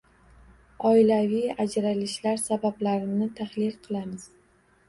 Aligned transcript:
Oilaviy 0.91 1.51
ajralishlar 1.65 2.39
sabablarini 2.47 3.29
tahlil 3.41 3.77
qilamiz. 3.87 4.27